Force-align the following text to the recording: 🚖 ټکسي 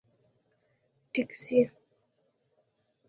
🚖 0.03 0.03
ټکسي 1.13 1.59